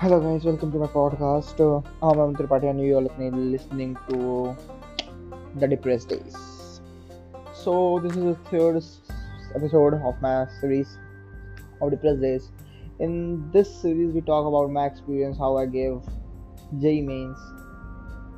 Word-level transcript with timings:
Hello 0.00 0.18
guys, 0.18 0.44
welcome 0.46 0.72
to 0.72 0.78
my 0.78 0.86
podcast. 0.86 1.60
Uh, 1.60 1.86
I'm 2.02 2.18
Aman 2.18 2.34
Tripathi 2.34 2.70
and 2.70 2.80
you 2.80 2.96
are 2.96 3.02
listening 3.02 3.98
to 4.08 4.56
The 5.56 5.68
Depressed 5.68 6.08
Days. 6.08 6.80
So 7.52 8.00
this 8.02 8.16
is 8.16 8.24
the 8.24 8.34
third 8.50 8.82
episode 9.54 9.92
of 10.02 10.18
my 10.22 10.46
series 10.58 10.96
of 11.82 11.90
Depressed 11.90 12.22
Days. 12.22 12.50
In 12.98 13.50
this 13.50 13.68
series, 13.82 14.14
we 14.14 14.22
talk 14.22 14.46
about 14.46 14.70
my 14.70 14.86
experience, 14.86 15.36
how 15.36 15.58
I 15.58 15.66
gave 15.66 16.00
J 16.80 17.02
mains, 17.02 17.38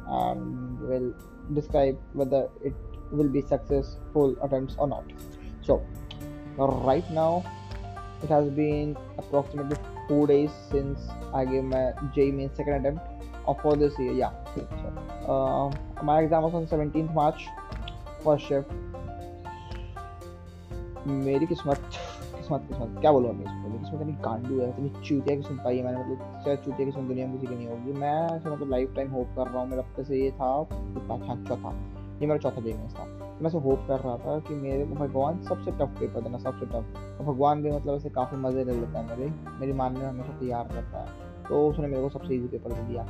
and 0.09 0.81
will 0.81 1.15
describe 1.55 1.97
whether 2.13 2.49
it 2.65 2.75
will 3.13 3.29
be 3.29 3.41
successful 3.41 4.35
attempts 4.43 4.75
or 4.81 4.89
not. 4.89 5.05
So 5.61 5.81
right 6.59 7.09
now, 7.13 7.45
it 8.23 8.31
has 8.31 8.51
been 8.59 8.95
approximately 9.21 9.79
four 10.09 10.27
days 10.27 10.51
since 10.75 10.99
I 11.35 11.51
gave 11.53 11.65
my 11.65 12.11
J 12.17 12.33
main 12.39 12.57
second 12.61 12.81
attempt. 12.81 13.01
Of 13.49 13.55
for 13.55 13.73
this 13.75 13.93
year. 13.93 14.13
Yeah. 14.13 14.31
So, 14.57 14.89
uh, 15.33 15.77
my 16.05 16.17
exam 16.25 16.45
was 16.45 16.55
on 16.55 16.67
17th 16.67 17.11
March, 17.17 17.41
first 18.27 18.49
shift. 18.49 18.73
मेरी 21.07 21.47
किस्मत 21.47 21.79
किस्मत 22.37 22.61
किस्मत। 22.69 23.01
क्या 23.01 23.13
बोलूँ 23.13 23.33
मैं 23.33 23.41
इसको? 23.41 23.79
किस्मत 23.79 24.01
इतनी 24.01 24.13
गांडू 24.13 24.61
है 24.61 24.69
इतनी 24.69 24.89
चूतिया 24.89 25.37
की 25.37 25.43
सुन 25.43 25.57
पाई 25.57 25.79
है 25.79 25.85
मैंने। 25.85 25.99
मतलब 25.99 26.43
शायद 26.45 26.59
चूतिया 26.59 26.87
की 26.87 26.93
सुन 26.93 27.09
दुनिया 27.09 27.27
में 27.27 27.39
किसी 27.39 27.47
की 27.47 27.55
नहीं 27.55 27.69
होगी। 27.69 27.93
मैं 27.93 28.53
मतलब 28.53 28.71
लाइफ 28.71 28.95
टाइम 28.97 29.11
होप 29.11 29.27
कर 29.37 29.47
रहा 29.47 29.61
हूँ। 29.61 29.69
मेरा 29.69 29.83
अब 29.83 30.05
से 30.05 30.25
ये 30.25 30.31
था 30.31 30.65
चौथा 31.49 31.71
ये 32.21 32.27
मेरा 32.27 32.39
चौथा 32.39 32.61
डे 32.61 32.73
था। 32.73 33.22
मैं 33.43 33.49
ऐसे 33.49 33.59
होप 33.59 33.85
कर 33.89 34.01
रहा 34.01 34.17
था 34.19 34.39
कि 34.39 34.55
मेरे 34.55 34.85
को 34.87 34.95
भगवान 34.97 35.41
सबसे 35.43 35.71
टफ 35.73 35.99
पेपर 36.01 36.21
देना, 36.21 36.39
सबसे 36.39 36.67
टफ 36.67 37.19
और 37.21 37.27
भगवान 37.27 37.63
भी 37.63 37.71
मतलब 37.71 37.95
ऐसे 37.95 38.11
काफ़ी 38.11 38.37
मज़े 38.39 38.65
ले 38.65 38.73
लेता 38.73 38.99
है 38.99 39.07
मेरे, 39.09 39.31
मेरी 39.61 39.73
मानने 39.73 40.01
में 40.01 40.09
हमेशा 40.09 40.39
तैयार 40.41 40.69
रहता 40.73 40.99
है। 40.99 41.31
तो 41.49 41.67
उसने 41.69 41.87
मेरे 41.87 42.03
को 42.03 42.09
सबसे 42.09 42.35
ईजी 42.35 42.49
पेपर 42.49 42.73
दे 42.73 42.83
दिया। 42.83 43.07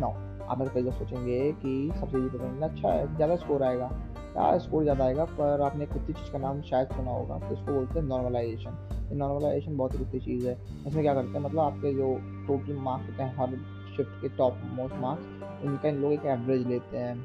नो 0.00 0.08
आप 0.44 0.58
मेरे 0.58 0.70
कई 0.74 0.82
लोग 0.82 0.94
सोचेंगे 0.94 1.40
कि 1.54 1.92
सबसे 2.00 2.18
ईजी 2.18 2.28
पेपर 2.28 2.44
मिलना 2.44 2.66
अच्छा 2.66 2.88
है, 2.88 3.14
ज़्यादा 3.16 3.36
स्कोर 3.36 3.62
आएगा। 3.62 3.88
क्या 4.32 4.56
स्कोर 4.58 4.82
ज़्यादा 4.82 5.04
आएगा, 5.04 5.24
पर 5.24 5.60
आपने 5.60 5.86
कुत्ती 5.86 6.12
चीज़ 6.12 6.32
का 6.32 6.38
नाम 6.38 6.62
शायद 6.62 6.88
सुना 6.88 7.10
होगा 7.10 7.38
तो 7.38 7.54
इसको 7.54 7.72
बोलते 7.72 7.98
हैं 7.98 8.06
नॉर्मलाइजेशन 8.06 8.78
ये 9.10 9.16
नॉर्मलाइजेशन 9.16 9.76
बहुत 9.76 9.94
ही 9.94 9.98
कुत्ती 9.98 10.20
चीज़ 10.20 10.46
है। 10.48 10.56
इसमें 10.86 11.02
क्या 11.02 11.14
करते 11.14 11.38
हैं 11.38 11.40
मतलब 11.40 11.60
आपके 11.60 11.92
जो 11.94 12.14
टोटल 12.46 12.78
मार्क्स 12.80 13.10
होते 13.10 13.22
हैं, 13.22 13.36
हर 13.36 13.56
शिफ्ट 13.96 14.20
के 14.22 14.28
टॉप 14.36 14.60
मोस्ट 14.74 14.94
मार्क्स 15.00 15.64
उनका 15.64 15.88
इन 15.88 16.00
लोग 16.02 16.12
एक 16.12 16.24
एवरेज 16.26 16.66
लेते 16.66 16.98
हैं। 16.98 17.16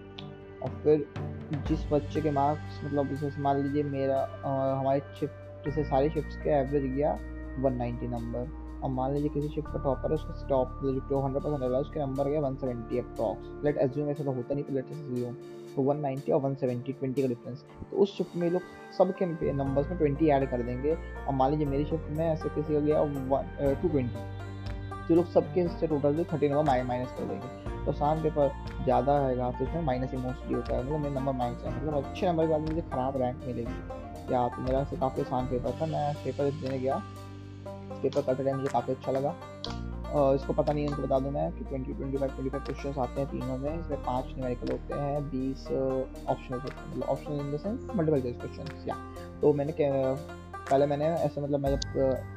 और 0.58 0.70
फिर 0.84 1.06
जिस 1.54 1.86
बच्चे 1.92 2.22
के 2.22 2.32
मार्क्स 2.32 2.84
मतलब 2.86 3.14
जैसे 3.16 3.42
मान 3.42 3.62
लीजिए 3.64 3.84
मेरा 3.84 4.22
हमारे 4.44 5.00
शिफ्ट 5.20 5.66
जैसे 5.66 5.84
सारी 5.84 6.10
शिफ्ट 6.10 6.34
के 6.44 6.50
एवरेज 6.50 6.84
गया 6.96 7.14
190 7.60 8.10
नंबर 8.10 8.50
और 8.84 8.90
मान 8.90 9.14
लीजिए 9.14 9.30
किसी 9.30 9.48
शिफ्ट 9.50 9.68
का 9.68 9.84
टॉपर 9.84 10.10
है, 10.10 10.16
उसका 10.16 10.48
टॉप 10.48 10.80
जो 11.10 11.22
हंड्रेड 11.22 11.44
परसेंट 11.44 11.64
है 11.64 11.80
उसके 11.80 12.00
नंबर 12.00 12.30
गया 12.30 12.40
one 12.42 12.56
seventy 12.56 13.00
approx 13.00 13.64
let 13.66 13.78
assume 13.78 14.10
ऐसा 14.10 14.24
तो 14.24 14.32
होता 14.32 14.56
नहीं 14.56 14.76
लेट 14.76 14.92
एज्यूम 14.92 15.34
तो 15.76 15.82
वन 15.82 15.98
नाइन्टी 16.00 16.32
और 16.32 16.42
वन 16.42 16.56
सेवेंटी 16.56 16.94
ट्वेंटी 16.94 17.22
का 17.22 17.28
डिफरेंस 17.28 17.64
तो 17.92 17.98
उस 17.98 18.18
शिफ्ट 18.18 18.36
में 18.36 18.50
लोग 18.52 18.62
सब 18.98 19.14
के 19.22 19.54
नंबर्स 19.54 19.90
में 19.90 19.98
ट्वेंटी 19.98 20.30
ऐड 20.30 20.50
कर 20.52 20.62
देंगे. 20.64 20.94
और 21.28 21.34
मान 21.34 21.52
लीजिए 21.52 21.68
मेरी 21.68 21.86
शिफ्ट 21.86 22.10
में 22.18 22.26
ऐसे 22.28 22.50
किसी 22.50 22.74
का 22.74 22.80
गया 22.80 23.74
टू 23.82 23.88
ट्वेंटी 23.88 25.08
तो 25.08 25.16
लोग 25.16 25.32
सबके 25.32 25.88
टोटल 25.88 26.24
थर्टी 26.34 26.50
नंबर 26.50 26.84
माइनस 26.84 27.12
कर 27.18 27.26
देंगे. 27.26 27.67
तो 27.88 27.92
आसान 27.92 28.22
पेपर 28.24 28.52
ज़्यादा 28.84 29.18
रहेगा 29.18 29.50
तो 29.52 29.66
उसमें 29.66 29.82
माइनस 29.84 30.12
ही 30.12 30.18
मोस्टली 30.20 30.54
होता 30.54 30.76
है। 30.76 30.84
मतलब 30.84 31.00
मेरे 31.00 31.16
नंबर 31.16 31.34
माइनस 31.34 31.64
है। 31.64 31.76
मतलब 31.78 32.04
अच्छे 32.04 32.28
नंबर 32.28 32.46
के 32.46 32.52
बाद 32.52 32.62
मुझे 32.62 32.82
ख़राब 32.84 33.18
रैंक 33.22 33.44
मिलेगी। 33.48 34.34
या 34.34 34.48
तो 34.48 34.62
मेरा 34.62 34.84
से 34.84 34.98
काफ़ी 34.98 35.22
आसान 35.22 35.46
पेपर 35.48 35.80
था, 35.82 35.86
मैं 35.86 36.14
पेपर 36.24 36.52
देने 36.62 36.80
गया। 36.80 37.02
पेपर 38.02 38.22
करते 38.22 38.44
टाइम 38.44 38.58
मुझे 38.58 38.70
काफ़ी 38.70 38.94
अच्छा 38.94 39.12
लगा। 39.12 39.36
और 40.10 40.36
इसको 40.36 40.54
पता 40.54 40.74
नहीं 40.74 40.84
है 40.84 40.90
उनको 40.90 41.02
बता 41.04 41.20
दूँ 41.20 41.32
मैं 41.32 41.52
कि 41.52 41.64
twenty 41.64 41.94
twenty 41.94 42.18
five 42.18 42.32
twenty 42.32 42.50
five 42.50 42.64
question 42.66 43.02
आते 43.02 43.22
हैं 43.22 43.30
तीनों 43.30 43.58
में। 43.58 43.80
इसमें 43.80 44.04
पाँच 44.04 44.26
न्यूमेरिकल 44.28 44.72
होते 44.72 45.00
हैं, 45.00 45.24
बीस 45.30 45.68
ऑप्शन 45.68 46.54
होते 46.54 46.76
हैं। 46.76 46.90
मतलब 46.90 47.04
optional 47.04 47.40
in 47.40 47.52
the 47.54 47.58
sense 47.58 47.88
multiple 47.96 48.22
choice 48.22 48.38
question 48.38 48.88
या 48.88 48.96
तो 49.42 49.54
मैंने 49.54 49.74
पहले 50.70 50.86
मैंने 50.86 51.06
ऐसे 51.06 51.42
मतलब 51.42 51.60
मैं 51.60 51.70
जब 51.72 51.82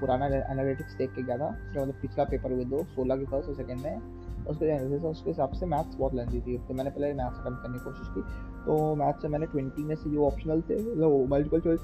पुराना 0.01 0.27
एनालिटिक्स 0.27 0.95
देख 0.97 1.15
के 1.15 1.23
गया 1.23 1.37
था 1.39 1.51
जो 1.73 1.81
मतलब 1.81 1.95
पिछला 2.03 2.25
पेपर 2.25 2.53
हुए 2.53 2.65
दो, 2.65 2.83
सोलह 2.87 3.17
के 3.17 3.25
फ़र्स्ट 3.27 3.49
और 3.49 3.55
सेकेंड 3.55 3.81
में। 3.81 4.20
उसके 4.51 4.67
एनालिसिस 4.67 5.05
उसके 5.05 5.31
हिसाब 5.31 5.53
से 5.53 5.67
मैथ्स 5.67 5.97
बहुत 5.97 6.15
लेंदी 6.15 6.41
थी। 6.41 6.59
तो 6.59 6.75
मैंने 6.75 6.91
पहले 6.91 7.13
मैथ्स 7.15 7.41
अटैम्प्ट 7.41 7.63
करने 7.63 7.79
की 7.79 7.85
कोशिश 7.85 8.09
की। 8.15 8.23
तो 8.65 8.95
मैथ्स 8.95 9.23
से 9.23 9.29
मैंने 9.29 9.47
ट्वेंटी 9.47 9.83
में 9.83 9.95
से 9.95 10.11
जो 10.11 10.27
ऑप्शनल 10.27 10.61
थे 10.61 10.79
मतलब 10.83 11.29
मल्टीपल 11.33 11.61
चॉइस 11.61 11.81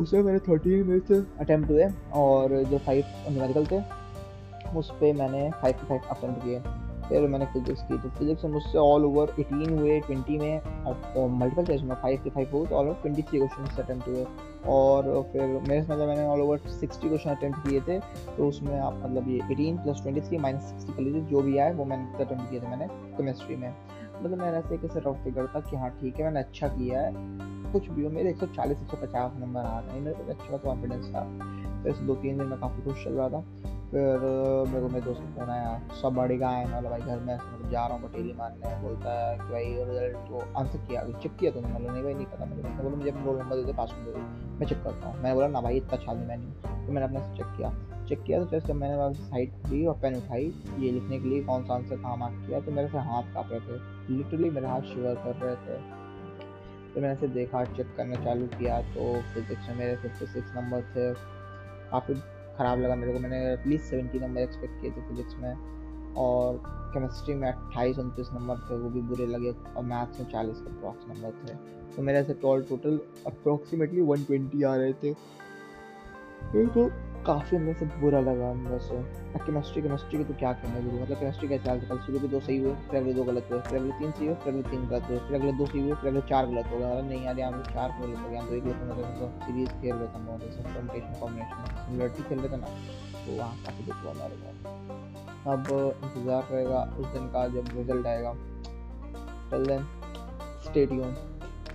उसमें 0.00 0.22
मेरे 0.22 0.38
थर्टी 0.38 0.82
में 0.82 0.98
से 1.00 1.18
अटैम्प्ट 1.40 1.70
हुए 1.70 1.84
और 2.14 2.62
जो 2.64 2.78
फाइव 2.78 3.04
न्यूमेरिकल 3.28 3.66
थे, 3.66 3.80
उस 4.78 4.90
पर 4.90 5.12
मैंने 5.12 5.50
फाइव 5.50 5.74
टू 5.74 5.86
फाइव 5.86 6.00
अटैम्प्ट 6.10 6.44
किए। 6.44 6.58
फिर 7.08 7.26
मैंने 7.28 7.46
फिजिक्स 7.46 7.82
की 7.82 7.98
तो 7.98 8.08
फिजिक्स 8.18 8.44
में 8.44 8.52
मुझसे 8.52 8.78
ऑल 8.78 9.04
ओवर 9.04 9.32
एटीन 9.40 9.78
हुए 9.78 9.98
ट्वेंटी 10.00 10.38
में 10.38 10.60
मल्टीपल 11.38 11.64
चॉइस 11.64 11.82
में 11.82 11.94
फाइव 11.94 12.20
के 12.24 12.30
फाइव 12.30 12.50
हुए 12.52 12.66
तो 12.66 12.76
all 12.76 12.86
over 12.86 12.96
twenty 13.02 13.22
three 13.22 13.38
question 13.38 13.82
attempt 13.82 14.08
हुए। 14.08 14.24
और 14.68 15.02
फिर 15.32 15.42
मेरे 15.68 15.80
मतलब 15.82 16.06
मैंने 16.08 16.26
all 16.26 16.40
over 16.42 16.58
sixty 16.70 17.08
question 17.08 17.30
attempt 17.30 17.68
किए 17.68 17.80
थे 17.80 17.98
तो 18.36 18.48
उसमें 18.48 18.78
आप 18.78 19.00
मतलब 19.04 19.28
ये 19.28 19.36
eighteen 19.52 19.76
plus 19.78 20.02
twenty 20.02 20.20
three 20.20 20.38
minus 20.38 20.62
sixty 20.62 20.92
कर 20.92 21.02
लीजिए 21.02 21.22
जो 21.22 21.42
भी 21.42 21.58
आए 21.58 21.72
वो 21.74 21.84
मैंने 21.84 22.24
अटैम्प्ट 22.24 22.50
किए 22.50 22.60
थे 22.60 22.68
मैंने 22.68 22.88
केमिस्ट्री 23.16 23.56
में। 23.56 23.68
मतलब 23.68 24.38
मैंने 24.38 24.58
ऐसे 24.58 24.76
कैसे 24.78 25.00
रफ 25.00 25.24
फिगर 25.24 25.46
था 25.46 25.60
कि 25.60 25.76
हाँ 25.76 25.90
ठीक 26.00 26.16
है, 26.16 26.24
मैंने 26.24 26.40
अच्छा 26.40 26.68
किया 26.68 27.00
है। 27.00 27.12
कुछ 27.72 27.88
भी 27.88 28.04
हो, 28.04 28.10
मेरे 28.10 28.30
एक 28.30 28.36
सौ 28.36 28.46
चालीस, 28.46 28.78
एक 28.78 28.88
सौ 28.88 28.96
पचास 28.96 29.32
नंबर 29.40 29.60
आ 29.60 29.78
रहे 29.78 29.94
हैं, 29.94 30.00
मेरे 30.02 30.16
को 30.16 30.32
अच्छा 30.32 30.56
कॉन्फिडेंस 30.56 31.06
था। 31.06 31.22
फिर 31.82 32.06
दो 32.06 32.14
तीन 32.14 32.38
दिन 32.38 32.46
में 32.46 32.58
काफ़ी 32.58 32.82
खुश 32.82 33.04
चल 33.04 33.12
रहा 33.12 33.28
था। 33.28 33.44
फिर 33.86 34.18
मेरे 34.68 34.80
को 34.80 34.88
मेरे 34.88 35.00
दोस्त 35.00 35.20
का 35.20 35.26
फ़ोन 35.34 35.50
आया 35.50 35.80
सब 36.02 36.14
बड़ी 36.14 36.36
गाय 36.36 36.64
वाला 36.64 36.90
भाई 36.90 37.00
घर 37.00 37.18
में 37.18 37.34
मतलब 37.34 37.70
जा 37.70 37.86
रहा 37.86 37.96
हूँ, 37.96 38.08
पटेली 38.08 38.32
मारने, 38.32 38.74
बोलता 38.82 39.12
है 39.20 39.36
कि 39.38 39.44
भाई 39.44 39.64
रिज़ल्ट 39.84 40.16
तो 40.28 40.40
आंसर 40.58 40.78
किया 40.78 41.02
चेक 41.22 41.36
किया 41.36 41.50
तुमने 41.52 41.72
मतलब 41.74 41.92
नहीं 41.92 42.02
भाई, 42.02 42.14
नहीं 42.14 42.26
पता 42.26 42.44
मैंने 42.44 42.82
बोला, 42.82 42.96
मुझे 42.96 43.10
रोल 43.10 43.38
नंबर 43.38 43.56
देते 43.56 43.72
पास 43.72 43.94
में 43.98 44.58
मैं 44.58 44.66
चेक 44.66 44.82
करता 44.84 45.08
हूँ। 45.08 45.16
मैंने 45.16 45.34
बोला, 45.34 45.46
ना 45.46 45.60
भाई, 45.60 45.76
इतना 45.76 45.96
अच्छा 45.98 46.12
नहीं, 46.12 46.26
मैं 46.26 46.36
नहीं 46.36 46.86
तो 46.86 46.92
मैंने 46.92 47.06
अपने 47.06 47.20
से 47.20 47.36
चेक 47.36 47.56
किया। 47.56 47.72
चेक 48.08 48.22
किया 48.22 48.38
तो 48.40 48.50
जैसे 48.50 48.72
मैंने 48.72 49.12
साइड 49.20 49.52
ली 49.66 49.84
और 49.86 49.94
पेन 50.02 50.16
उठाई, 50.16 50.52
ये 50.78 50.90
लिखने 50.90 51.18
के 51.18 51.28
लिए 51.28 51.42
कौन 51.44 51.64
सा 51.64 51.74
आंसर 51.74 51.96
कहाँ 51.96 52.16
मार्क 52.16 52.46
किया 52.46 52.60
तो 52.60 52.72
मेरे 52.72 52.88
से 52.88 52.98
हाथ 53.08 53.32
काँप 53.34 53.48
रहे 53.52 53.60
थे। 53.60 54.14
लिटरली 54.16 54.50
मेरे 54.50 54.66
हाथ 54.66 54.82
शिवर 54.92 55.14
कर 55.24 55.34
रहे 55.36 55.56
थे। 55.56 55.80
तो 56.94 57.00
मैंने 57.00 57.12
ऐसे 57.12 57.28
देखा 57.28 57.64
चेक 57.66 57.94
करना 57.96 58.24
चालू 58.24 58.46
किया 58.58 58.80
तो 58.94 59.12
फिजिक्स 59.34 59.68
में 59.68 59.76
मेरे 59.76 59.96
फिफ्टी 59.96 60.26
सिक्स 60.26 60.52
नंबर 60.56 60.82
थे। 60.94 61.12
काफ़ी 61.90 62.14
ख़राब 62.58 62.80
लगा 62.80 62.94
मेरे 62.94 63.12
को। 63.12 63.18
मैंने 63.18 63.52
एटलीस्ट 63.52 63.84
सेवेंटी 63.84 64.18
नंबर 64.18 64.40
एक्सपेक्ट 64.40 64.80
किए 64.80 64.90
थे 64.90 65.00
फिजिक्स 65.08 65.34
में। 65.34 65.54
और 66.16 66.60
केमिस्ट्री 66.66 67.34
में 67.34 67.52
अट्ठाईस, 67.52 67.98
उनतीस 67.98 68.28
नंबर 68.32 68.56
थे, 68.56 68.76
वो 68.76 68.90
भी 68.90 69.00
बुरे 69.00 69.26
लगे। 69.26 69.50
और 69.76 69.84
मैथ्स 69.84 70.20
में 70.20 70.26
चालीस 70.26 70.56
अप्रॉक्स 70.56 71.08
नंबर 71.08 71.30
थे। 71.30 71.54
तो 71.96 72.02
मेरे 72.02 72.18
ऐसे 72.18 72.34
टोल 72.34 72.62
टोटल 72.62 73.00
अप्रोक्सीमेटली 73.26 74.00
वन 74.00 74.24
ट्वेंटी 74.24 74.62
आ 74.62 74.76
रहे 74.76 74.92
थे। 74.92 75.12
तो 76.74 76.90
काफ़ी 77.26 77.56
अंदर 77.56 77.72
से 77.74 77.86
बुरा 78.00 78.20
लगा 78.20 78.50
अंदर 78.50 78.78
से। 78.78 78.96
केमिस्ट्री 79.36 79.82
केमिस्ट्री 79.82 80.18
की 80.18 80.24
तो 80.24 80.34
क्या 80.34 80.52
कहना 80.52 80.74
है 80.74 81.02
मतलब 81.02 81.18
केमिस्ट्री 81.18 81.48
कैसे 81.48 81.68
हाल 81.68 81.80
कल 81.88 81.98
शुरू 82.06 82.18
के 82.18 82.28
दो 82.28 82.40
सही 82.40 82.56
हुए, 82.58 82.74
फिर 82.90 83.00
अगले 83.00 83.12
दो 83.14 83.24
गलत 83.24 83.48
हुए, 83.52 83.60
फिर 83.60 83.78
अगले 83.78 83.92
तीन 83.98 84.10
सही 84.12 84.26
हुए, 84.26 84.34
फिर 84.44 84.52
अगले 84.52 84.62
तीन 84.70 84.86
गलत 84.88 85.08
हुए, 85.08 85.18
फिर 85.18 85.34
अगले 85.36 85.52
दो 85.52 85.66
सही 85.66 85.80
हुए, 85.80 85.94
फिर 85.94 86.10
अगले 86.10 86.20
चार 86.28 86.46
गलत 86.46 86.66
हो 86.72 86.78
गए। 86.78 87.02
नहीं 87.08 87.24
यार 87.24 87.38
यहाँ 87.38 87.62
चार 87.64 87.98
गलत 88.00 88.18
हो 88.18 88.28
गया 88.30 88.44
तो 88.46 88.54
एक 88.54 88.64
गलत 88.64 88.96
हो 88.96 89.02
तो 89.18 89.30
सीरीज़ 89.44 89.70
खेल 89.80 89.94
रहे 89.94 90.06
थे 90.06 90.12
हम 90.14 90.38
जैसे 90.38 90.62
कॉम्बिनेशन 90.62 91.20
कॉम्बिनेशन 91.20 91.58
सिमिलरिटी 91.76 92.22
खेल 92.28 92.38
रहे 92.38 92.48
थे 92.48 92.56
ना 92.56 92.66
तो 93.16 93.36
वहाँ 93.36 93.56
काफ़ी 93.64 93.84
दुख 93.84 93.98
हुआ 94.04 94.12
मेरे 94.14 94.36
अब 95.46 95.66
इंतज़ार 96.04 96.48
रहेगा 96.52 96.80
उस 96.98 97.06
दिन 97.08 97.26
का 97.34 97.46
जब 97.48 97.76
रिज़ल्ट 97.76 98.06
आएगा। 98.06 98.32
Till 99.50 99.66
then 99.66 99.86
stay 100.64 100.86
tuned 100.86 101.14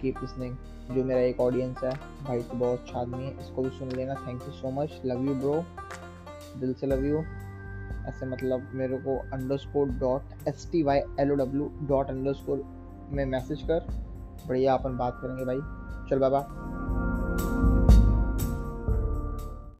keep 0.02 0.22
listening 0.22 0.56
जो 0.92 1.04
मेरा 1.04 1.20
एक 1.22 1.40
ऑडियंस 1.42 1.84
है, 1.84 1.92
भाई 2.24 2.42
तो 2.42 2.58
बहुत 2.58 2.80
अच्छा 2.80 3.00
आदमी 3.00 3.24
है, 3.24 3.32
इसको 3.42 3.62
भी 3.62 3.70
सुन 3.70 3.92
लेना 3.92 4.14
thank 4.28 4.42
you 4.42 4.52
so 4.54 4.72
much 4.72 5.02
love 5.06 5.26
you 5.26 5.36
bro 5.36 5.64
दिल 6.60 6.74
से 6.74 6.88
लव 6.88 7.06
यू 7.06 7.24
ऐसे 8.08 8.26
मतलब 8.26 8.70
मेरे 8.74 8.98
को 8.98 9.18
underscore 9.58 9.88
dot 10.00 10.48
S 10.48 10.68
T 10.72 10.84
Y 10.84 11.02
L 11.20 11.32
O 11.32 11.36
W 11.36 11.72
dot 11.88 12.10
underscore 12.34 12.64
में 13.12 13.26
मैसेज 13.26 13.62
कर, 13.62 13.88
बढ़िया 14.48 14.74
अपन 14.74 14.98
बात 14.98 15.20
करेंगे 15.22 15.46
भाई, 15.46 15.60
चल 16.10 16.20
बाबा। 16.20 16.40